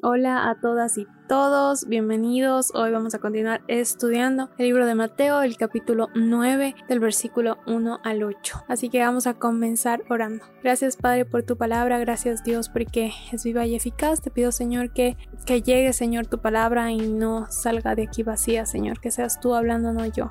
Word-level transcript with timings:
Hola 0.00 0.48
a 0.48 0.54
todas 0.60 0.96
y 0.96 1.08
todos, 1.28 1.88
bienvenidos. 1.88 2.70
Hoy 2.72 2.92
vamos 2.92 3.16
a 3.16 3.18
continuar 3.18 3.62
estudiando 3.66 4.48
el 4.56 4.66
libro 4.66 4.86
de 4.86 4.94
Mateo, 4.94 5.42
el 5.42 5.56
capítulo 5.56 6.08
9, 6.14 6.76
del 6.88 7.00
versículo 7.00 7.58
1 7.66 7.98
al 8.04 8.22
8. 8.22 8.66
Así 8.68 8.90
que 8.90 9.00
vamos 9.00 9.26
a 9.26 9.34
comenzar 9.34 10.04
orando. 10.08 10.44
Gracias 10.62 10.96
Padre 10.96 11.24
por 11.24 11.42
tu 11.42 11.56
palabra, 11.56 11.98
gracias 11.98 12.44
Dios 12.44 12.68
porque 12.68 13.10
es 13.32 13.42
viva 13.42 13.66
y 13.66 13.74
eficaz. 13.74 14.22
Te 14.22 14.30
pido 14.30 14.52
Señor 14.52 14.92
que, 14.92 15.16
que 15.46 15.62
llegue 15.62 15.92
Señor 15.92 16.28
tu 16.28 16.38
palabra 16.38 16.92
y 16.92 16.98
no 16.98 17.50
salga 17.50 17.96
de 17.96 18.04
aquí 18.04 18.22
vacía 18.22 18.66
Señor, 18.66 19.00
que 19.00 19.10
seas 19.10 19.40
tú 19.40 19.52
hablando, 19.52 19.92
no 19.92 20.06
yo 20.06 20.30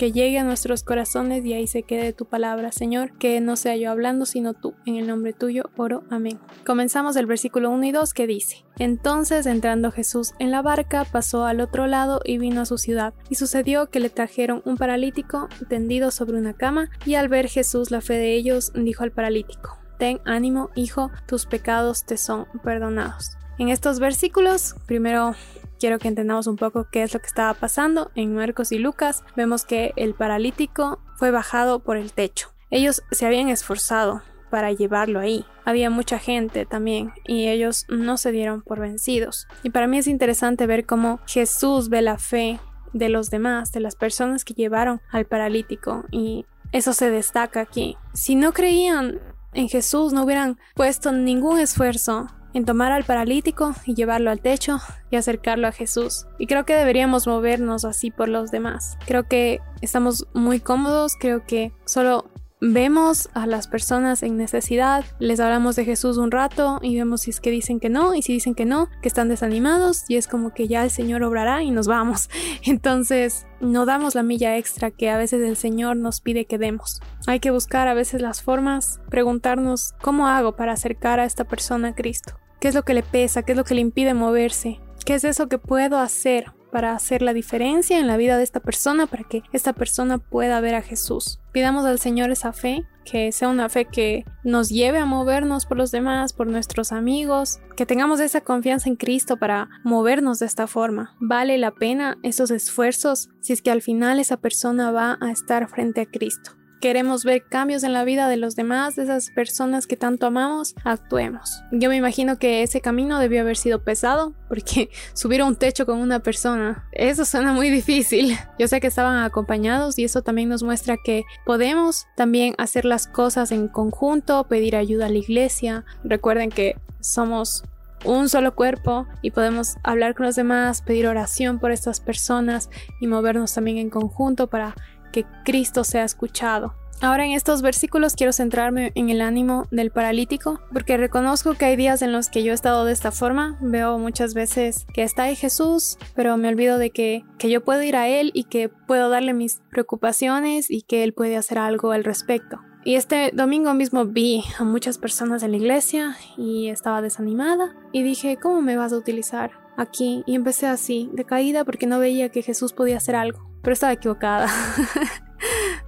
que 0.00 0.12
llegue 0.12 0.38
a 0.38 0.44
nuestros 0.44 0.82
corazones 0.82 1.44
y 1.44 1.52
ahí 1.52 1.66
se 1.66 1.82
quede 1.82 2.14
tu 2.14 2.24
palabra, 2.24 2.72
Señor, 2.72 3.12
que 3.18 3.38
no 3.42 3.54
sea 3.54 3.76
yo 3.76 3.90
hablando, 3.90 4.24
sino 4.24 4.54
tú. 4.54 4.72
En 4.86 4.96
el 4.96 5.06
nombre 5.06 5.34
tuyo 5.34 5.68
oro, 5.76 6.04
amén. 6.08 6.40
Comenzamos 6.64 7.16
el 7.16 7.26
versículo 7.26 7.70
1 7.70 7.84
y 7.84 7.92
2 7.92 8.14
que 8.14 8.26
dice, 8.26 8.64
Entonces 8.78 9.44
entrando 9.44 9.92
Jesús 9.92 10.32
en 10.38 10.50
la 10.50 10.62
barca, 10.62 11.04
pasó 11.04 11.44
al 11.44 11.60
otro 11.60 11.86
lado 11.86 12.22
y 12.24 12.38
vino 12.38 12.62
a 12.62 12.64
su 12.64 12.78
ciudad. 12.78 13.12
Y 13.28 13.34
sucedió 13.34 13.90
que 13.90 14.00
le 14.00 14.08
trajeron 14.08 14.62
un 14.64 14.78
paralítico 14.78 15.50
tendido 15.68 16.10
sobre 16.10 16.38
una 16.38 16.54
cama, 16.54 16.88
y 17.04 17.16
al 17.16 17.28
ver 17.28 17.48
Jesús 17.48 17.90
la 17.90 18.00
fe 18.00 18.14
de 18.14 18.32
ellos, 18.32 18.72
dijo 18.74 19.04
al 19.04 19.12
paralítico, 19.12 19.76
Ten 19.98 20.18
ánimo, 20.24 20.70
hijo, 20.76 21.10
tus 21.26 21.44
pecados 21.44 22.06
te 22.06 22.16
son 22.16 22.46
perdonados. 22.64 23.32
En 23.58 23.68
estos 23.68 24.00
versículos, 24.00 24.76
primero 24.86 25.34
quiero 25.80 25.98
que 25.98 26.08
entendamos 26.08 26.46
un 26.46 26.56
poco 26.56 26.86
qué 26.92 27.02
es 27.02 27.14
lo 27.14 27.20
que 27.20 27.26
estaba 27.26 27.54
pasando. 27.54 28.12
En 28.14 28.34
Marcos 28.34 28.70
y 28.70 28.78
Lucas 28.78 29.24
vemos 29.34 29.64
que 29.64 29.92
el 29.96 30.14
paralítico 30.14 31.00
fue 31.16 31.30
bajado 31.32 31.80
por 31.80 31.96
el 31.96 32.12
techo. 32.12 32.50
Ellos 32.70 33.02
se 33.10 33.26
habían 33.26 33.48
esforzado 33.48 34.22
para 34.50 34.72
llevarlo 34.72 35.18
ahí. 35.18 35.44
Había 35.64 35.90
mucha 35.90 36.18
gente 36.18 36.66
también 36.66 37.12
y 37.26 37.48
ellos 37.48 37.86
no 37.88 38.16
se 38.18 38.30
dieron 38.30 38.62
por 38.62 38.78
vencidos. 38.78 39.48
Y 39.62 39.70
para 39.70 39.86
mí 39.86 39.98
es 39.98 40.06
interesante 40.06 40.66
ver 40.66 40.86
cómo 40.86 41.20
Jesús 41.26 41.88
ve 41.88 42.02
la 42.02 42.18
fe 42.18 42.60
de 42.92 43.08
los 43.08 43.30
demás, 43.30 43.72
de 43.72 43.80
las 43.80 43.96
personas 43.96 44.44
que 44.44 44.54
llevaron 44.54 45.00
al 45.10 45.24
paralítico 45.24 46.04
y 46.10 46.44
eso 46.72 46.92
se 46.92 47.10
destaca 47.10 47.60
aquí. 47.60 47.96
Si 48.12 48.34
no 48.34 48.52
creían 48.52 49.20
en 49.52 49.68
Jesús, 49.68 50.12
no 50.12 50.24
hubieran 50.24 50.58
puesto 50.74 51.12
ningún 51.12 51.58
esfuerzo 51.58 52.28
en 52.54 52.64
tomar 52.64 52.92
al 52.92 53.04
paralítico 53.04 53.74
y 53.84 53.94
llevarlo 53.94 54.30
al 54.30 54.40
techo 54.40 54.78
y 55.10 55.16
acercarlo 55.16 55.68
a 55.68 55.72
Jesús. 55.72 56.26
Y 56.38 56.46
creo 56.46 56.64
que 56.64 56.74
deberíamos 56.74 57.26
movernos 57.26 57.84
así 57.84 58.10
por 58.10 58.28
los 58.28 58.50
demás. 58.50 58.96
Creo 59.06 59.24
que 59.24 59.60
estamos 59.80 60.26
muy 60.34 60.60
cómodos, 60.60 61.14
creo 61.18 61.44
que 61.44 61.72
solo 61.84 62.29
vemos 62.60 63.30
a 63.32 63.46
las 63.46 63.68
personas 63.68 64.22
en 64.22 64.36
necesidad, 64.36 65.04
les 65.18 65.40
hablamos 65.40 65.76
de 65.76 65.84
Jesús 65.84 66.18
un 66.18 66.30
rato 66.30 66.78
y 66.82 66.96
vemos 66.96 67.22
si 67.22 67.30
es 67.30 67.40
que 67.40 67.50
dicen 67.50 67.80
que 67.80 67.88
no 67.88 68.14
y 68.14 68.22
si 68.22 68.34
dicen 68.34 68.54
que 68.54 68.66
no, 68.66 68.88
que 69.00 69.08
están 69.08 69.28
desanimados 69.28 70.04
y 70.08 70.16
es 70.16 70.28
como 70.28 70.52
que 70.52 70.68
ya 70.68 70.84
el 70.84 70.90
Señor 70.90 71.22
obrará 71.22 71.62
y 71.62 71.70
nos 71.70 71.86
vamos. 71.86 72.28
Entonces 72.64 73.46
no 73.60 73.86
damos 73.86 74.14
la 74.14 74.22
milla 74.22 74.56
extra 74.58 74.90
que 74.90 75.10
a 75.10 75.16
veces 75.16 75.42
el 75.42 75.56
Señor 75.56 75.96
nos 75.96 76.20
pide 76.20 76.44
que 76.44 76.58
demos. 76.58 77.00
Hay 77.26 77.40
que 77.40 77.50
buscar 77.50 77.88
a 77.88 77.94
veces 77.94 78.20
las 78.20 78.42
formas, 78.42 79.00
preguntarnos 79.08 79.94
cómo 80.02 80.28
hago 80.28 80.56
para 80.56 80.72
acercar 80.72 81.20
a 81.20 81.24
esta 81.24 81.44
persona 81.44 81.88
a 81.88 81.94
Cristo. 81.94 82.34
¿Qué 82.60 82.68
es 82.68 82.74
lo 82.74 82.82
que 82.82 82.94
le 82.94 83.02
pesa? 83.02 83.42
¿Qué 83.42 83.52
es 83.52 83.58
lo 83.58 83.64
que 83.64 83.74
le 83.74 83.80
impide 83.80 84.12
moverse? 84.12 84.80
¿Qué 85.06 85.14
es 85.14 85.24
eso 85.24 85.48
que 85.48 85.58
puedo 85.58 85.98
hacer 85.98 86.52
para 86.70 86.94
hacer 86.94 87.22
la 87.22 87.32
diferencia 87.32 87.98
en 87.98 88.06
la 88.06 88.16
vida 88.16 88.36
de 88.36 88.42
esta 88.42 88.60
persona, 88.60 89.06
para 89.06 89.24
que 89.24 89.42
esta 89.52 89.72
persona 89.72 90.18
pueda 90.18 90.60
ver 90.60 90.74
a 90.74 90.82
Jesús. 90.82 91.40
Pidamos 91.52 91.84
al 91.84 91.98
Señor 91.98 92.30
esa 92.30 92.52
fe, 92.52 92.84
que 93.04 93.32
sea 93.32 93.48
una 93.48 93.68
fe 93.68 93.86
que 93.86 94.24
nos 94.44 94.68
lleve 94.68 94.98
a 94.98 95.06
movernos 95.06 95.66
por 95.66 95.76
los 95.76 95.90
demás, 95.90 96.32
por 96.32 96.46
nuestros 96.46 96.92
amigos, 96.92 97.58
que 97.76 97.86
tengamos 97.86 98.20
esa 98.20 98.40
confianza 98.40 98.88
en 98.88 98.96
Cristo 98.96 99.36
para 99.36 99.68
movernos 99.84 100.38
de 100.38 100.46
esta 100.46 100.66
forma. 100.66 101.16
Vale 101.20 101.58
la 101.58 101.72
pena 101.72 102.18
esos 102.22 102.50
esfuerzos 102.50 103.30
si 103.40 103.52
es 103.52 103.62
que 103.62 103.70
al 103.70 103.82
final 103.82 104.20
esa 104.20 104.36
persona 104.36 104.92
va 104.92 105.18
a 105.20 105.30
estar 105.30 105.68
frente 105.68 106.02
a 106.02 106.06
Cristo 106.06 106.59
queremos 106.80 107.24
ver 107.24 107.44
cambios 107.44 107.82
en 107.82 107.92
la 107.92 108.04
vida 108.04 108.28
de 108.28 108.36
los 108.36 108.56
demás, 108.56 108.96
de 108.96 109.04
esas 109.04 109.30
personas 109.30 109.86
que 109.86 109.96
tanto 109.96 110.26
amamos, 110.26 110.74
actuemos. 110.84 111.62
Yo 111.70 111.88
me 111.88 111.96
imagino 111.96 112.38
que 112.38 112.62
ese 112.62 112.80
camino 112.80 113.18
debió 113.18 113.42
haber 113.42 113.56
sido 113.56 113.84
pesado, 113.84 114.34
porque 114.48 114.90
subir 115.14 115.42
a 115.42 115.44
un 115.44 115.56
techo 115.56 115.86
con 115.86 115.98
una 115.98 116.20
persona, 116.20 116.88
eso 116.92 117.24
suena 117.24 117.52
muy 117.52 117.70
difícil. 117.70 118.36
Yo 118.58 118.66
sé 118.66 118.80
que 118.80 118.86
estaban 118.86 119.22
acompañados 119.22 119.98
y 119.98 120.04
eso 120.04 120.22
también 120.22 120.48
nos 120.48 120.62
muestra 120.62 120.96
que 121.04 121.24
podemos 121.44 122.06
también 122.16 122.54
hacer 122.58 122.84
las 122.84 123.06
cosas 123.06 123.52
en 123.52 123.68
conjunto, 123.68 124.44
pedir 124.48 124.74
ayuda 124.74 125.06
a 125.06 125.10
la 125.10 125.18
iglesia. 125.18 125.84
Recuerden 126.02 126.50
que 126.50 126.76
somos 127.00 127.64
un 128.04 128.28
solo 128.28 128.54
cuerpo 128.54 129.06
y 129.20 129.30
podemos 129.30 129.76
hablar 129.82 130.14
con 130.14 130.26
los 130.26 130.36
demás, 130.36 130.82
pedir 130.82 131.06
oración 131.06 131.58
por 131.58 131.70
estas 131.70 132.00
personas 132.00 132.70
y 133.00 133.06
movernos 133.06 133.54
también 133.54 133.76
en 133.76 133.90
conjunto 133.90 134.48
para 134.48 134.74
que 135.10 135.26
Cristo 135.44 135.84
sea 135.84 136.04
escuchado. 136.04 136.74
Ahora 137.02 137.24
en 137.24 137.32
estos 137.32 137.62
versículos 137.62 138.14
quiero 138.14 138.34
centrarme 138.34 138.92
en 138.94 139.08
el 139.08 139.22
ánimo 139.22 139.66
del 139.70 139.90
paralítico, 139.90 140.60
porque 140.70 140.98
reconozco 140.98 141.54
que 141.54 141.64
hay 141.64 141.76
días 141.76 142.02
en 142.02 142.12
los 142.12 142.28
que 142.28 142.42
yo 142.42 142.52
he 142.52 142.54
estado 142.54 142.84
de 142.84 142.92
esta 142.92 143.10
forma, 143.10 143.56
veo 143.62 143.96
muchas 143.98 144.34
veces 144.34 144.84
que 144.92 145.02
está 145.02 145.22
ahí 145.22 145.34
Jesús, 145.34 145.96
pero 146.14 146.36
me 146.36 146.48
olvido 146.48 146.76
de 146.76 146.90
que, 146.90 147.24
que 147.38 147.48
yo 147.48 147.64
puedo 147.64 147.82
ir 147.82 147.96
a 147.96 148.06
Él 148.08 148.32
y 148.34 148.44
que 148.44 148.68
puedo 148.68 149.08
darle 149.08 149.32
mis 149.32 149.62
preocupaciones 149.70 150.70
y 150.70 150.82
que 150.82 151.02
Él 151.02 151.14
puede 151.14 151.38
hacer 151.38 151.58
algo 151.58 151.92
al 151.92 152.04
respecto. 152.04 152.60
Y 152.84 152.96
este 152.96 153.30
domingo 153.32 153.72
mismo 153.72 154.04
vi 154.04 154.44
a 154.58 154.64
muchas 154.64 154.98
personas 154.98 155.42
en 155.42 155.52
la 155.52 155.56
iglesia 155.56 156.18
y 156.36 156.68
estaba 156.68 157.00
desanimada 157.00 157.76
y 157.92 158.02
dije, 158.02 158.36
¿cómo 158.36 158.60
me 158.60 158.76
vas 158.76 158.92
a 158.92 158.98
utilizar 158.98 159.52
aquí? 159.78 160.22
Y 160.26 160.34
empecé 160.34 160.66
así, 160.66 161.08
de 161.14 161.24
caída 161.24 161.64
porque 161.64 161.86
no 161.86 161.98
veía 161.98 162.28
que 162.28 162.42
Jesús 162.42 162.74
podía 162.74 162.98
hacer 162.98 163.16
algo 163.16 163.49
pero 163.62 163.72
estaba 163.74 163.92
equivocada. 163.92 164.48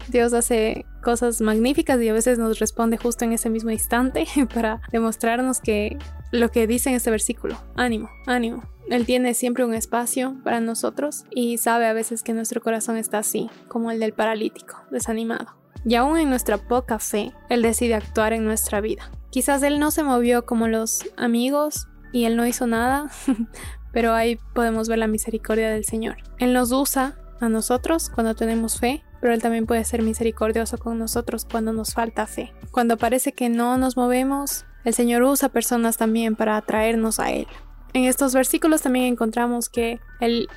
Dios 0.09 0.33
hace 0.33 0.87
cosas 1.03 1.41
magníficas 1.41 2.01
y 2.01 2.09
a 2.09 2.13
veces 2.13 2.39
nos 2.39 2.59
responde 2.59 2.97
justo 2.97 3.25
en 3.25 3.33
ese 3.33 3.51
mismo 3.51 3.71
instante 3.71 4.27
para 4.55 4.81
demostrarnos 4.91 5.61
que 5.61 5.99
lo 6.31 6.51
que 6.51 6.67
dice 6.67 6.91
en 6.91 6.97
este 6.97 7.11
versículo, 7.11 7.59
ánimo, 7.77 8.11
ánimo. 8.27 8.63
Él 8.89 9.07
tiene 9.07 9.35
siempre 9.35 9.65
un 9.65 9.75
espacio 9.75 10.37
para 10.43 10.61
nosotros 10.61 11.25
y 11.31 11.59
sabe 11.59 11.87
a 11.87 11.93
veces 11.93 12.23
que 12.23 12.33
nuestro 12.33 12.61
corazón 12.61 12.97
está 12.97 13.19
así, 13.19 13.49
como 13.69 13.91
el 13.91 14.01
del 14.01 14.13
paralítico, 14.13 14.77
desanimado. 14.91 15.57
Y 15.85 15.95
aún 15.95 16.19
en 16.19 16.29
nuestra 16.29 16.59
poca 16.59 16.99
fe, 16.99 17.33
Él 17.49 17.63
decide 17.63 17.95
actuar 17.95 18.33
en 18.33 18.45
nuestra 18.45 18.81
vida. 18.81 19.11
Quizás 19.31 19.63
Él 19.63 19.79
no 19.79 19.91
se 19.91 20.03
movió 20.03 20.45
como 20.45 20.69
los 20.69 21.05
amigos 21.17 21.89
y 22.13 22.25
Él 22.25 22.37
no 22.37 22.47
hizo 22.47 22.67
nada, 22.67 23.11
pero 23.93 24.13
ahí 24.13 24.39
podemos 24.55 24.89
ver 24.89 24.99
la 24.99 25.07
misericordia 25.07 25.71
del 25.71 25.85
Señor. 25.85 26.17
Él 26.39 26.53
nos 26.53 26.73
usa 26.73 27.17
a 27.43 27.49
nosotros 27.49 28.09
cuando 28.09 28.35
tenemos 28.35 28.79
fe, 28.79 29.05
pero 29.21 29.35
Él 29.35 29.43
también 29.43 29.67
puede 29.67 29.85
ser 29.85 30.03
misericordioso 30.03 30.79
con 30.79 30.99
nosotros 30.99 31.45
cuando 31.45 31.73
nos 31.73 31.95
falta 31.95 32.27
fe. 32.27 32.53
Cuando 32.71 32.97
parece 32.97 33.33
que 33.33 33.49
no 33.49 33.77
nos 33.79 33.97
movemos, 33.97 34.65
el 34.85 34.95
Señor 34.95 35.23
usa 35.23 35.49
personas 35.49 35.97
también 35.97 36.37
para 36.37 36.57
atraernos 36.57 37.21
a 37.21 37.31
Él. 37.31 37.47
En 37.95 38.05
estos 38.05 38.33
versículos 38.33 38.83
también 38.83 39.07
encontramos 39.07 39.69
que 39.69 40.01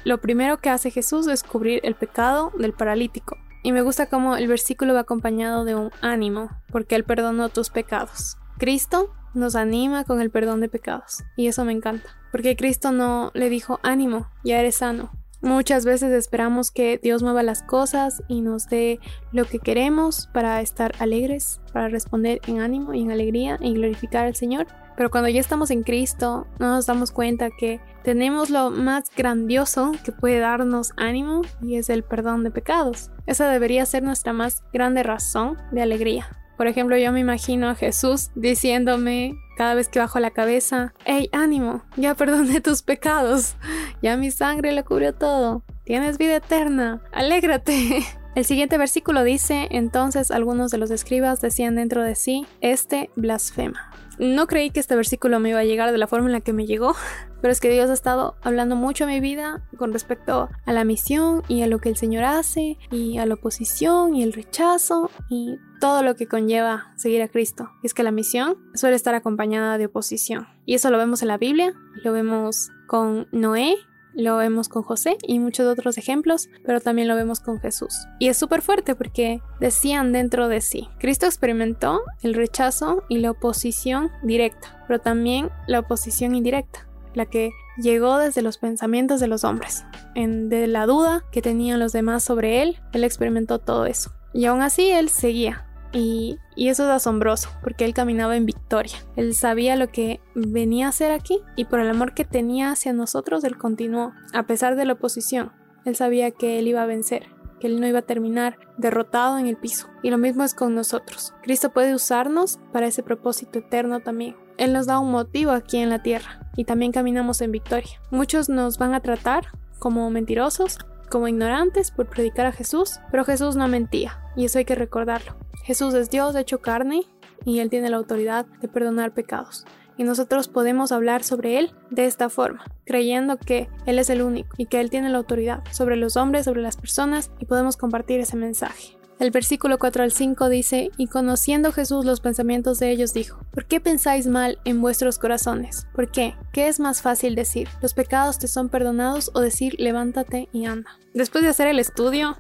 lo 0.06 0.22
primero 0.22 0.57
que 0.57 0.69
hace 0.69 0.90
Jesús 0.90 1.28
es 1.28 1.44
cubrir 1.44 1.81
el 1.84 1.95
pecado 1.95 2.51
del 2.57 2.74
paralítico. 2.74 3.38
Y 3.62 3.72
me 3.72 3.81
gusta 3.81 4.06
cómo 4.06 4.38
el 4.38 4.47
versículo 4.47 4.94
va 4.94 5.01
acompañado 5.01 5.66
de 5.66 5.75
un 5.75 5.91
ánimo, 6.01 6.50
porque 6.72 6.95
Él 6.95 7.03
perdonó 7.03 7.50
tus 7.50 7.69
pecados. 7.72 8.38
Cristo 8.57 9.13
nos 9.34 9.56
anima 9.56 10.06
con 10.06 10.22
el 10.22 10.29
perdón 10.29 10.62
de 10.62 10.69
pecados. 10.69 11.24
Y 11.35 11.47
eso 11.47 11.66
me 11.66 11.74
encanta. 11.74 12.09
Porque 12.31 12.56
Cristo 12.56 12.91
no 12.91 13.31
le 13.34 13.50
dijo, 13.50 13.79
ánimo, 13.84 14.28
ya 14.44 14.59
eres 14.59 14.78
sano. 14.78 15.12
Muchas 15.45 15.85
veces 15.85 16.11
esperamos 16.11 16.72
que 16.72 16.97
Dios 16.97 17.22
mueva 17.22 17.44
las 17.44 17.61
cosas 17.61 18.23
y 18.28 18.41
nos 18.41 18.66
dé 18.66 19.00
lo 19.31 19.45
que 19.45 19.59
queremos 19.59 20.28
para 20.33 20.59
estar 20.59 20.94
alegres, 20.97 21.61
para 21.72 21.88
responder 21.88 22.41
en 22.47 22.61
ánimo 22.61 22.95
y 22.95 23.03
en 23.03 23.11
alegría 23.11 23.59
y 23.61 23.75
glorificar 23.75 24.25
al 24.25 24.35
Señor. 24.35 24.66
Pero 24.97 25.11
cuando 25.11 25.29
ya 25.29 25.39
estamos 25.39 25.69
en 25.69 25.83
Cristo, 25.83 26.47
no 26.57 26.69
nos 26.69 26.88
damos 26.88 27.11
cuenta 27.11 27.51
que 27.51 27.79
tenemos 28.03 28.50
lo 28.50 28.71
más 28.71 29.12
grandioso 29.15 29.92
que 30.03 30.12
puede 30.12 30.39
darnos 30.39 30.94
ánimo 30.97 31.44
y 31.62 31.75
es 31.75 31.91
el 31.91 32.01
perdón 32.01 32.44
de 32.44 32.50
pecados. 32.50 33.12
Esa 33.27 33.48
debería 33.48 33.86
ser 33.86 34.01
nuestra 34.01 34.33
más 34.33 34.63
grande 34.74 35.03
razón 35.03 35.59
de 35.71 35.83
alegría. 35.83 36.27
Por 36.57 36.68
ejemplo, 36.68 36.98
yo 36.98 37.12
me 37.12 37.19
imagino 37.19 37.69
a 37.69 37.75
Jesús 37.75 38.31
diciéndome 38.36 39.36
cada 39.57 39.74
vez 39.74 39.88
que 39.88 40.00
bajo 40.00 40.19
la 40.19 40.31
cabeza, 40.31 40.94
hey, 41.06 41.30
ánimo, 41.31 41.84
ya 41.96 42.16
perdoné 42.16 42.62
tus 42.62 42.81
pecados, 42.81 43.56
ya 44.02 44.18
mi 44.18 44.31
sangre 44.31 44.72
lo 44.72 44.84
cubrió 44.84 45.13
todo, 45.13 45.63
tienes 45.84 46.18
vida 46.18 46.38
eterna, 46.38 47.02
alégrate. 47.12 48.04
El 48.36 48.44
siguiente 48.44 48.78
versículo 48.78 49.24
dice, 49.24 49.69
entonces 49.72 50.30
algunos 50.30 50.69
de 50.69 50.78
los 50.78 50.92
escribas 50.92 51.40
decían 51.40 51.75
dentro 51.75 52.04
de 52.04 52.16
sí, 52.16 52.46
este 52.60 53.10
blasfema. 53.16 53.92
No 54.19 54.48
creí 54.48 54.72
que 54.72 54.80
este 54.80 54.96
versículo 54.96 55.40
me 55.40 55.50
iba 55.50 55.60
a 55.60 55.66
llegar 55.66 55.92
de 55.92 55.98
la 55.98 56.08
forma 56.08 56.28
en 56.28 56.34
la 56.34 56.42
que 56.42 56.51
me 56.51 56.66
llegó, 56.66 56.96
pero 57.42 57.51
es 57.51 57.62
que 57.62 57.69
Dios 57.69 57.90
ha 57.90 57.94
estado 57.94 58.36
hablando 58.42 58.75
mucho 58.75 59.06
a 59.06 59.08
mi 59.08 59.22
vida 59.22 59.63
con 59.78 59.94
respecto 59.94 60.50
a 60.66 60.74
la 60.74 60.84
misión 60.84 61.44
y 61.48 61.62
a 61.62 61.68
lo 61.68 61.80
que 61.80 61.90
el 61.90 61.96
Señor 61.96 62.25
hace 62.25 62.78
y 62.92 63.18
a 63.18 63.25
la 63.25 63.36
oposición 63.36 64.16
y 64.16 64.24
el 64.24 64.34
rechazo 64.34 65.10
y 65.30 65.58
todo 65.86 66.02
lo 66.02 66.16
que 66.16 66.26
conlleva 66.26 66.92
seguir 66.96 67.22
a 67.22 67.28
Cristo. 67.28 67.70
Es 67.84 67.94
que 67.94 68.02
la 68.02 68.10
misión 68.10 68.58
suele 68.74 68.96
estar 68.96 69.14
acompañada 69.14 69.78
de 69.78 69.86
oposición. 69.86 70.48
Y 70.66 70.74
eso 70.74 70.90
lo 70.90 70.98
vemos 70.98 71.22
en 71.22 71.28
la 71.28 71.38
Biblia, 71.38 71.76
lo 72.04 72.12
vemos 72.12 72.72
con 72.88 73.28
Noé, 73.32 73.76
lo 74.16 74.36
vemos 74.38 74.68
con 74.68 74.82
José 74.82 75.16
y 75.22 75.38
muchos 75.38 75.68
otros 75.68 76.00
ejemplos, 76.00 76.50
pero 76.66 76.82
también 76.82 77.08
lo 77.08 77.16
vemos 77.16 77.40
con 77.40 77.60
Jesús. 77.60 78.08
Y 78.18 78.30
es 78.30 78.38
súper 78.38 78.64
fuerte 78.64 78.96
porque 78.96 79.44
decían 79.60 80.12
dentro 80.12 80.48
de 80.48 80.62
sí. 80.62 80.90
Cristo 80.98 81.28
experimentó 81.28 82.02
el 82.24 82.34
rechazo 82.34 83.04
y 83.08 83.20
la 83.20 83.30
oposición 83.30 84.10
directa, 84.24 84.84
pero 84.88 84.98
también 84.98 85.52
la 85.68 85.82
oposición 85.82 86.34
indirecta, 86.34 86.88
la 87.14 87.28
que 87.28 87.52
llegó 87.78 88.18
desde 88.18 88.42
los 88.42 88.58
pensamientos 88.58 89.20
de 89.20 89.28
los 89.28 89.44
hombres. 89.44 89.86
En, 90.16 90.50
de 90.50 90.66
la 90.66 90.88
duda 90.88 91.26
que 91.32 91.44
tenían 91.44 91.80
los 91.80 91.94
demás 91.94 92.24
sobre 92.24 92.64
él, 92.64 92.80
él 92.92 93.04
experimentó 93.04 93.60
todo 93.60 93.86
eso. 93.86 94.10
Y 94.34 94.46
aún 94.48 94.62
así 94.62 94.90
él 94.90 95.08
seguía, 95.08 95.66
y, 95.92 96.38
eso 96.58 96.84
es 96.84 96.90
asombroso, 96.90 97.50
porque 97.62 97.86
él 97.86 97.94
caminaba 97.94 98.36
en 98.36 98.46
victoria. 98.46 98.96
Él 99.16 99.34
sabía 99.34 99.76
lo 99.76 99.88
que 99.90 100.22
venía 100.34 100.88
a 100.88 100.90
hacer 100.90 101.12
aquí 101.12 101.42
y 101.56 101.66
por 101.66 101.80
el 101.80 101.90
amor 101.90 102.14
que 102.14 102.26
tenía 102.26 102.72
hacia 102.72 102.94
nosotros, 102.94 103.44
él 103.44 103.58
continuó, 103.58 104.14
a 104.34 104.44
pesar 104.44 104.76
de 104.76 104.86
la 104.86 104.94
oposición. 104.94 105.52
Él 105.86 105.96
sabía 105.96 106.32
que 106.32 106.60
él 106.60 106.68
iba 106.68 106.82
a 106.82 106.88
vencer, 106.88 107.28
que 107.60 107.68
él 107.68 107.80
no 107.80 107.88
iba 107.88 108.00
a 108.00 108.04
terminar 108.04 108.58
derrotado 108.78 109.38
en 109.38 109.48
el 109.48 109.58
piso. 109.58 109.88
Y 110.02 110.10
lo 110.10 110.18
mismo 110.18 110.44
es 110.44 110.54
con 110.54 110.76
nosotros. 110.76 111.34
Cristo 111.44 111.72
puede 111.72 111.94
usarnos 111.94 112.60
para 112.74 112.88
ese 112.88 113.04
propósito 113.04 113.60
eterno 113.60 114.00
también. 114.00 114.36
Él 114.58 114.74
nos 114.74 114.86
da 114.88 115.00
un 115.00 115.12
motivo 115.12 115.52
aquí 115.52 115.78
en 115.78 115.90
la 115.90 116.02
tierra 116.02 116.50
y 116.56 116.64
también 116.66 116.92
caminamos 116.92 117.42
en 117.42 117.52
victoria. 117.52 118.02
Muchos 118.12 118.50
nos 118.50 118.78
van 118.78 118.94
a 118.94 119.02
tratar 119.02 119.48
como 119.80 120.10
mentirosos, 120.10 120.80
como 121.10 121.28
ignorantes 121.28 121.92
por 121.92 122.08
predicar 122.08 122.46
a 122.46 122.52
Jesús, 122.52 123.00
pero 123.12 123.26
Jesús 123.26 123.56
no 123.56 123.68
mentía 123.68 124.20
y 124.36 124.46
eso 124.46 124.60
hay 124.60 124.66
que 124.66 124.76
recordarlo. 124.76 125.36
Jesús 125.65 125.95
es 125.95 126.12
Dios 126.12 126.35
hecho 126.35 126.62
carne 126.62 127.01
y 127.44 127.57
Él 127.57 127.71
tiene 127.71 127.89
la 127.89 127.97
autoridad 127.97 128.45
de 128.62 128.67
perdonar 128.67 129.15
pecados. 129.15 129.65
Y 129.97 130.03
nosotros 130.03 130.47
podemos 130.47 130.91
hablar 130.91 131.23
sobre 131.23 131.57
Él 131.57 131.73
de 131.89 132.06
esta 132.06 132.29
forma, 132.29 132.63
creyendo 132.85 133.38
que 133.38 133.67
Él 133.88 133.97
es 133.97 134.12
el 134.12 134.21
único 134.21 134.53
y 134.59 134.67
que 134.67 134.79
Él 134.79 134.91
tiene 134.91 135.09
la 135.09 135.17
autoridad 135.17 135.63
sobre 135.71 135.95
los 135.95 136.17
hombres, 136.17 136.45
sobre 136.45 136.62
las 136.62 136.77
personas 136.77 137.31
y 137.39 137.45
podemos 137.45 137.77
compartir 137.77 138.19
ese 138.19 138.38
mensaje. 138.38 138.95
El 139.17 139.31
versículo 139.31 139.79
4 139.79 140.03
al 140.03 140.12
5 140.12 140.50
dice, 140.50 140.91
y 140.97 141.07
conociendo 141.07 141.71
Jesús 141.71 142.06
los 142.06 142.19
pensamientos 142.19 142.77
de 142.77 142.91
ellos 142.91 143.13
dijo, 143.13 143.39
¿por 143.51 143.65
qué 143.65 143.79
pensáis 143.79 144.27
mal 144.27 144.59
en 144.65 144.81
vuestros 144.81 145.17
corazones? 145.17 145.88
¿Por 145.95 146.12
qué? 146.12 146.35
¿Qué 146.53 146.67
es 146.67 146.79
más 146.79 147.01
fácil 147.01 147.33
decir? 147.33 147.69
¿Los 147.81 147.95
pecados 147.95 148.38
te 148.38 148.47
son 148.47 148.69
perdonados 148.69 149.31
o 149.33 149.39
decir 149.39 149.73
levántate 149.79 150.47
y 150.51 150.65
anda? 150.65 150.91
Después 151.15 151.44
de 151.44 151.50
hacer 151.50 151.67
el 151.67 151.79
estudio, 151.79 152.35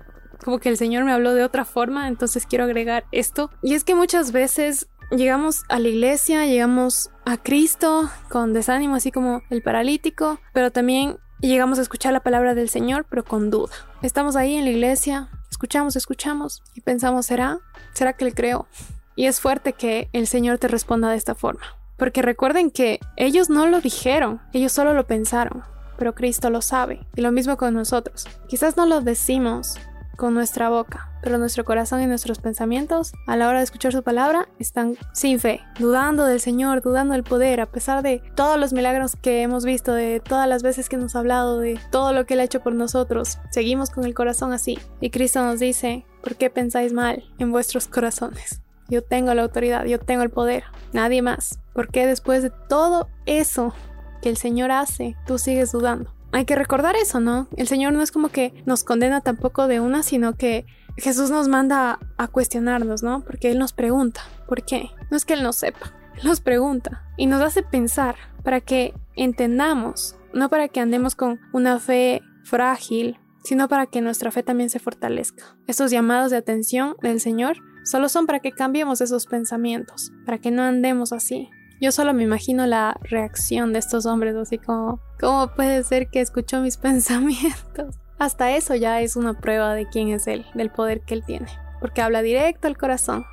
como 0.45 0.59
que 0.59 0.69
el 0.69 0.77
Señor 0.77 1.05
me 1.05 1.11
habló 1.11 1.33
de 1.33 1.43
otra 1.43 1.65
forma, 1.65 2.07
entonces 2.07 2.45
quiero 2.45 2.65
agregar 2.65 3.05
esto. 3.11 3.49
Y 3.63 3.73
es 3.73 3.83
que 3.83 3.95
muchas 3.95 4.31
veces 4.31 4.87
llegamos 5.09 5.63
a 5.69 5.79
la 5.79 5.87
iglesia, 5.87 6.45
llegamos 6.45 7.09
a 7.25 7.37
Cristo 7.37 8.11
con 8.29 8.53
desánimo, 8.53 8.93
así 8.93 9.11
como 9.11 9.41
el 9.49 9.63
paralítico, 9.63 10.39
pero 10.53 10.69
también 10.69 11.17
llegamos 11.41 11.79
a 11.79 11.81
escuchar 11.81 12.13
la 12.13 12.19
palabra 12.19 12.53
del 12.53 12.69
Señor, 12.69 13.07
pero 13.09 13.25
con 13.25 13.49
duda. 13.49 13.73
Estamos 14.03 14.35
ahí 14.35 14.55
en 14.55 14.65
la 14.65 14.69
iglesia, 14.69 15.29
escuchamos, 15.49 15.95
escuchamos 15.95 16.61
y 16.75 16.81
pensamos, 16.81 17.25
¿será? 17.25 17.59
¿Será 17.93 18.13
que 18.13 18.25
le 18.25 18.33
creo? 18.33 18.67
Y 19.15 19.25
es 19.25 19.41
fuerte 19.41 19.73
que 19.73 20.09
el 20.13 20.27
Señor 20.27 20.59
te 20.59 20.67
responda 20.67 21.09
de 21.09 21.17
esta 21.17 21.33
forma. 21.33 21.65
Porque 21.97 22.21
recuerden 22.21 22.69
que 22.69 22.99
ellos 23.17 23.49
no 23.49 23.65
lo 23.65 23.81
dijeron, 23.81 24.41
ellos 24.53 24.73
solo 24.73 24.93
lo 24.93 25.07
pensaron, 25.07 25.63
pero 25.97 26.13
Cristo 26.13 26.51
lo 26.51 26.61
sabe. 26.61 27.07
Y 27.15 27.21
lo 27.21 27.31
mismo 27.31 27.57
con 27.57 27.73
nosotros. 27.73 28.27
Quizás 28.47 28.77
no 28.77 28.85
lo 28.85 29.01
decimos, 29.01 29.79
con 30.15 30.33
nuestra 30.33 30.69
boca, 30.69 31.09
pero 31.21 31.37
nuestro 31.37 31.65
corazón 31.65 32.01
y 32.01 32.07
nuestros 32.07 32.39
pensamientos 32.39 33.13
a 33.27 33.35
la 33.35 33.47
hora 33.47 33.59
de 33.59 33.63
escuchar 33.63 33.91
su 33.91 34.03
palabra 34.03 34.47
están 34.59 34.97
sin 35.13 35.39
fe, 35.39 35.61
dudando 35.79 36.25
del 36.25 36.39
Señor, 36.39 36.81
dudando 36.81 37.13
del 37.13 37.23
poder, 37.23 37.61
a 37.61 37.65
pesar 37.65 38.03
de 38.03 38.21
todos 38.35 38.59
los 38.59 38.73
milagros 38.73 39.15
que 39.15 39.41
hemos 39.41 39.65
visto, 39.65 39.93
de 39.93 40.19
todas 40.19 40.47
las 40.47 40.63
veces 40.63 40.89
que 40.89 40.97
nos 40.97 41.15
ha 41.15 41.19
hablado, 41.19 41.59
de 41.59 41.79
todo 41.91 42.13
lo 42.13 42.25
que 42.25 42.35
Él 42.35 42.39
ha 42.39 42.45
hecho 42.45 42.61
por 42.61 42.73
nosotros. 42.73 43.39
Seguimos 43.51 43.89
con 43.89 44.05
el 44.05 44.13
corazón 44.13 44.53
así. 44.53 44.79
Y 45.01 45.09
Cristo 45.09 45.43
nos 45.43 45.59
dice, 45.59 46.05
¿por 46.23 46.35
qué 46.35 46.49
pensáis 46.49 46.93
mal 46.93 47.23
en 47.37 47.51
vuestros 47.51 47.87
corazones? 47.87 48.61
Yo 48.87 49.03
tengo 49.03 49.33
la 49.33 49.41
autoridad, 49.41 49.85
yo 49.85 49.99
tengo 49.99 50.23
el 50.23 50.29
poder, 50.29 50.63
nadie 50.93 51.21
más. 51.21 51.59
¿Por 51.73 51.89
qué 51.89 52.05
después 52.05 52.43
de 52.43 52.51
todo 52.51 53.09
eso 53.25 53.73
que 54.21 54.29
el 54.29 54.37
Señor 54.37 54.71
hace, 54.71 55.15
tú 55.25 55.37
sigues 55.37 55.71
dudando? 55.71 56.13
Hay 56.31 56.45
que 56.45 56.55
recordar 56.55 56.95
eso, 56.95 57.19
¿no? 57.19 57.47
El 57.55 57.67
Señor 57.67 57.93
no 57.93 58.01
es 58.01 58.11
como 58.11 58.29
que 58.29 58.53
nos 58.65 58.83
condena 58.83 59.21
tampoco 59.21 59.67
de 59.67 59.79
una, 59.79 60.03
sino 60.03 60.35
que 60.35 60.65
Jesús 60.97 61.29
nos 61.29 61.47
manda 61.47 61.99
a 62.17 62.27
cuestionarnos, 62.27 63.03
¿no? 63.03 63.23
Porque 63.23 63.51
Él 63.51 63.59
nos 63.59 63.73
pregunta, 63.73 64.21
¿por 64.47 64.63
qué? 64.63 64.89
No 65.11 65.17
es 65.17 65.25
que 65.25 65.33
Él 65.33 65.43
no 65.43 65.53
sepa, 65.53 65.93
Él 66.17 66.23
nos 66.25 66.41
pregunta 66.41 67.03
y 67.17 67.27
nos 67.27 67.41
hace 67.41 67.63
pensar 67.63 68.15
para 68.43 68.61
que 68.61 68.93
entendamos, 69.15 70.15
no 70.33 70.49
para 70.49 70.67
que 70.67 70.79
andemos 70.79 71.15
con 71.15 71.39
una 71.53 71.79
fe 71.79 72.21
frágil, 72.43 73.17
sino 73.43 73.67
para 73.67 73.85
que 73.85 74.01
nuestra 74.01 74.31
fe 74.31 74.43
también 74.43 74.69
se 74.69 74.79
fortalezca. 74.79 75.57
Estos 75.67 75.91
llamados 75.91 76.31
de 76.31 76.37
atención 76.37 76.95
del 77.01 77.19
Señor 77.19 77.57
solo 77.83 78.09
son 78.09 78.25
para 78.25 78.39
que 78.39 78.51
cambiemos 78.51 79.01
esos 79.01 79.25
pensamientos, 79.27 80.11
para 80.25 80.39
que 80.39 80.51
no 80.51 80.63
andemos 80.63 81.13
así, 81.13 81.49
yo 81.81 81.91
solo 81.91 82.13
me 82.13 82.23
imagino 82.23 82.65
la 82.65 82.97
reacción 83.01 83.73
de 83.73 83.79
estos 83.79 84.05
hombres, 84.05 84.35
así 84.35 84.57
como, 84.57 84.99
¿cómo 85.19 85.47
puede 85.55 85.83
ser 85.83 86.09
que 86.09 86.21
escuchó 86.21 86.61
mis 86.61 86.77
pensamientos? 86.77 87.95
Hasta 88.17 88.55
eso 88.55 88.75
ya 88.75 89.01
es 89.01 89.15
una 89.15 89.33
prueba 89.39 89.73
de 89.73 89.87
quién 89.87 90.09
es 90.09 90.27
Él, 90.27 90.45
del 90.53 90.71
poder 90.71 91.01
que 91.01 91.15
Él 91.15 91.23
tiene, 91.25 91.47
porque 91.81 92.01
habla 92.01 92.21
directo 92.21 92.67
al 92.67 92.77
corazón. 92.77 93.25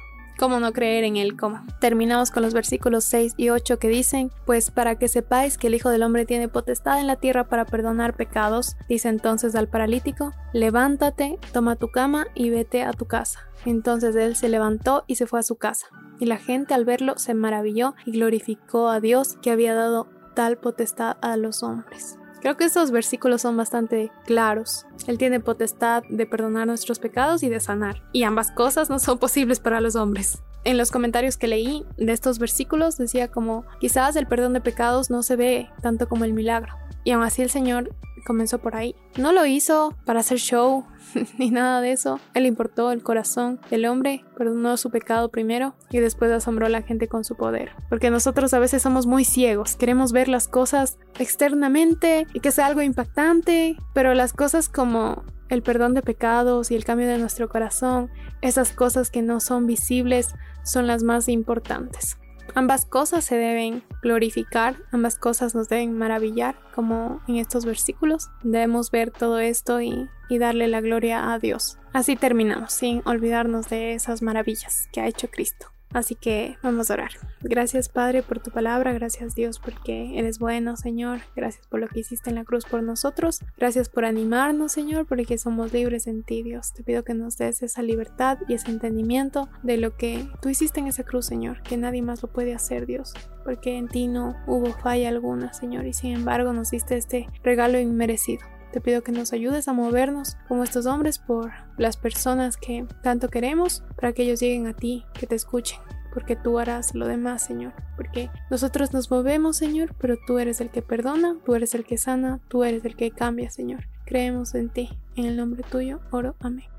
¿Cómo 0.42 0.58
no 0.58 0.72
creer 0.72 1.04
en 1.04 1.16
Él? 1.18 1.36
¿Cómo? 1.36 1.64
Terminamos 1.78 2.32
con 2.32 2.42
los 2.42 2.52
versículos 2.52 3.04
6 3.04 3.34
y 3.36 3.50
8 3.50 3.78
que 3.78 3.86
dicen, 3.86 4.32
pues 4.44 4.72
para 4.72 4.98
que 4.98 5.06
sepáis 5.06 5.56
que 5.56 5.68
el 5.68 5.76
Hijo 5.76 5.88
del 5.88 6.02
Hombre 6.02 6.26
tiene 6.26 6.48
potestad 6.48 6.98
en 6.98 7.06
la 7.06 7.14
tierra 7.14 7.44
para 7.44 7.64
perdonar 7.64 8.16
pecados, 8.16 8.74
dice 8.88 9.08
entonces 9.08 9.54
al 9.54 9.68
paralítico, 9.68 10.32
levántate, 10.52 11.38
toma 11.52 11.76
tu 11.76 11.92
cama 11.92 12.26
y 12.34 12.50
vete 12.50 12.82
a 12.82 12.92
tu 12.92 13.06
casa. 13.06 13.46
Entonces 13.66 14.16
él 14.16 14.34
se 14.34 14.48
levantó 14.48 15.04
y 15.06 15.14
se 15.14 15.28
fue 15.28 15.38
a 15.38 15.44
su 15.44 15.54
casa 15.54 15.86
y 16.18 16.26
la 16.26 16.38
gente 16.38 16.74
al 16.74 16.84
verlo 16.84 17.18
se 17.18 17.34
maravilló 17.34 17.94
y 18.04 18.10
glorificó 18.10 18.88
a 18.88 18.98
Dios 18.98 19.38
que 19.42 19.52
había 19.52 19.74
dado 19.74 20.08
tal 20.34 20.58
potestad 20.58 21.18
a 21.20 21.36
los 21.36 21.62
hombres. 21.62 22.18
Creo 22.42 22.56
que 22.56 22.64
estos 22.64 22.90
versículos 22.90 23.42
son 23.42 23.56
bastante 23.56 24.10
claros. 24.26 24.84
Él 25.06 25.16
tiene 25.16 25.38
potestad 25.38 26.02
de 26.08 26.26
perdonar 26.26 26.66
nuestros 26.66 26.98
pecados 26.98 27.44
y 27.44 27.48
de 27.48 27.60
sanar, 27.60 28.02
y 28.12 28.24
ambas 28.24 28.50
cosas 28.50 28.90
no 28.90 28.98
son 28.98 29.18
posibles 29.18 29.60
para 29.60 29.80
los 29.80 29.94
hombres. 29.94 30.42
En 30.64 30.76
los 30.76 30.90
comentarios 30.90 31.36
que 31.36 31.46
leí 31.46 31.84
de 31.96 32.12
estos 32.12 32.40
versículos 32.40 32.96
decía 32.96 33.28
como 33.28 33.64
quizás 33.78 34.16
el 34.16 34.26
perdón 34.26 34.54
de 34.54 34.60
pecados 34.60 35.08
no 35.08 35.22
se 35.22 35.36
ve 35.36 35.70
tanto 35.82 36.08
como 36.08 36.24
el 36.24 36.32
milagro. 36.32 36.74
Y 37.04 37.12
aún 37.12 37.22
así 37.22 37.42
el 37.42 37.50
Señor 37.50 37.94
comenzó 38.22 38.58
por 38.58 38.76
ahí. 38.76 38.94
No 39.16 39.32
lo 39.32 39.46
hizo 39.46 39.94
para 40.04 40.20
hacer 40.20 40.38
show 40.38 40.84
ni 41.38 41.50
nada 41.50 41.80
de 41.80 41.92
eso. 41.92 42.20
Él 42.34 42.46
importó 42.46 42.92
el 42.92 43.02
corazón 43.02 43.60
del 43.70 43.86
hombre, 43.86 44.24
perdonó 44.36 44.76
su 44.76 44.90
pecado 44.90 45.30
primero 45.30 45.74
y 45.90 45.98
después 45.98 46.30
asombró 46.30 46.66
a 46.66 46.70
la 46.70 46.82
gente 46.82 47.08
con 47.08 47.24
su 47.24 47.36
poder. 47.36 47.70
Porque 47.88 48.10
nosotros 48.10 48.54
a 48.54 48.58
veces 48.58 48.82
somos 48.82 49.06
muy 49.06 49.24
ciegos, 49.24 49.76
queremos 49.76 50.12
ver 50.12 50.28
las 50.28 50.48
cosas 50.48 50.98
externamente 51.18 52.26
y 52.32 52.40
que 52.40 52.52
sea 52.52 52.66
algo 52.66 52.82
impactante, 52.82 53.76
pero 53.94 54.14
las 54.14 54.32
cosas 54.32 54.68
como 54.68 55.24
el 55.48 55.62
perdón 55.62 55.92
de 55.94 56.02
pecados 56.02 56.70
y 56.70 56.76
el 56.76 56.84
cambio 56.84 57.06
de 57.08 57.18
nuestro 57.18 57.48
corazón, 57.48 58.10
esas 58.40 58.72
cosas 58.72 59.10
que 59.10 59.20
no 59.20 59.38
son 59.38 59.66
visibles, 59.66 60.34
son 60.64 60.86
las 60.86 61.02
más 61.02 61.28
importantes. 61.28 62.16
Ambas 62.54 62.84
cosas 62.84 63.24
se 63.24 63.36
deben 63.36 63.82
glorificar, 64.02 64.76
ambas 64.90 65.18
cosas 65.18 65.54
nos 65.54 65.68
deben 65.68 65.96
maravillar, 65.96 66.56
como 66.74 67.20
en 67.26 67.36
estos 67.36 67.64
versículos. 67.64 68.28
Debemos 68.42 68.90
ver 68.90 69.10
todo 69.10 69.38
esto 69.38 69.80
y, 69.80 70.08
darle 70.38 70.66
la 70.66 70.80
gloria 70.80 71.30
a 71.34 71.38
Dios. 71.38 71.78
Así 71.92 72.16
terminamos, 72.16 72.72
sin 72.72 73.02
olvidarnos 73.04 73.68
de 73.68 73.92
esas 73.92 74.22
maravillas 74.22 74.88
que 74.90 75.02
ha 75.02 75.06
hecho 75.06 75.28
Cristo. 75.28 75.71
Así 75.92 76.14
que 76.14 76.56
vamos 76.62 76.90
a 76.90 76.94
orar. 76.94 77.10
Gracias 77.42 77.88
Padre 77.88 78.22
por 78.22 78.40
tu 78.40 78.50
palabra, 78.50 78.92
gracias 78.92 79.34
Dios 79.34 79.58
porque 79.58 80.18
eres 80.18 80.38
bueno 80.38 80.76
Señor, 80.76 81.20
gracias 81.36 81.66
por 81.66 81.80
lo 81.80 81.88
que 81.88 82.00
hiciste 82.00 82.30
en 82.30 82.36
la 82.36 82.44
cruz 82.44 82.64
por 82.64 82.82
nosotros, 82.82 83.40
gracias 83.56 83.88
por 83.88 84.04
animarnos 84.04 84.72
Señor 84.72 85.06
porque 85.06 85.38
somos 85.38 85.72
libres 85.72 86.06
en 86.06 86.22
ti 86.22 86.42
Dios. 86.42 86.72
Te 86.72 86.82
pido 86.82 87.04
que 87.04 87.14
nos 87.14 87.36
des 87.36 87.62
esa 87.62 87.82
libertad 87.82 88.38
y 88.48 88.54
ese 88.54 88.70
entendimiento 88.70 89.48
de 89.62 89.76
lo 89.76 89.96
que 89.96 90.28
tú 90.40 90.48
hiciste 90.48 90.80
en 90.80 90.86
esa 90.86 91.04
cruz 91.04 91.26
Señor, 91.26 91.62
que 91.62 91.76
nadie 91.76 92.02
más 92.02 92.22
lo 92.22 92.32
puede 92.32 92.54
hacer 92.54 92.86
Dios, 92.86 93.12
porque 93.44 93.76
en 93.76 93.88
ti 93.88 94.06
no 94.06 94.36
hubo 94.46 94.72
falla 94.72 95.08
alguna 95.08 95.52
Señor 95.52 95.86
y 95.86 95.92
sin 95.92 96.12
embargo 96.12 96.52
nos 96.52 96.70
diste 96.70 96.96
este 96.96 97.28
regalo 97.42 97.78
inmerecido. 97.78 98.46
Te 98.72 98.80
pido 98.80 99.02
que 99.02 99.12
nos 99.12 99.34
ayudes 99.34 99.68
a 99.68 99.74
movernos 99.74 100.36
como 100.48 100.64
estos 100.64 100.86
hombres 100.86 101.18
por 101.18 101.52
las 101.76 101.98
personas 101.98 102.56
que 102.56 102.86
tanto 103.02 103.28
queremos, 103.28 103.84
para 103.96 104.14
que 104.14 104.22
ellos 104.22 104.40
lleguen 104.40 104.66
a 104.66 104.72
ti, 104.72 105.04
que 105.12 105.26
te 105.26 105.34
escuchen, 105.34 105.78
porque 106.14 106.36
tú 106.36 106.58
harás 106.58 106.94
lo 106.94 107.06
demás, 107.06 107.42
Señor. 107.42 107.74
Porque 107.96 108.30
nosotros 108.50 108.94
nos 108.94 109.10
movemos, 109.10 109.58
Señor, 109.58 109.94
pero 109.98 110.16
tú 110.26 110.38
eres 110.38 110.62
el 110.62 110.70
que 110.70 110.80
perdona, 110.80 111.36
tú 111.44 111.54
eres 111.54 111.74
el 111.74 111.84
que 111.84 111.98
sana, 111.98 112.40
tú 112.48 112.64
eres 112.64 112.82
el 112.86 112.96
que 112.96 113.10
cambia, 113.10 113.50
Señor. 113.50 113.88
Creemos 114.06 114.54
en 114.54 114.70
ti. 114.70 114.88
En 115.16 115.26
el 115.26 115.36
nombre 115.36 115.62
tuyo, 115.70 116.00
oro. 116.10 116.34
Amén. 116.40 116.71